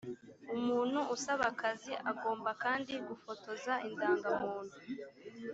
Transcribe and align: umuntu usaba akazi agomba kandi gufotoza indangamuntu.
umuntu 0.55 0.99
usaba 1.15 1.43
akazi 1.51 1.91
agomba 2.11 2.49
kandi 2.63 2.93
gufotoza 3.07 3.73
indangamuntu. 3.87 4.75